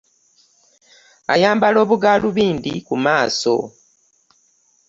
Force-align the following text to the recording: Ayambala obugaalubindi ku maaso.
Ayambala 1.33 1.77
obugaalubindi 1.85 2.73
ku 2.87 2.95
maaso. 3.03 3.55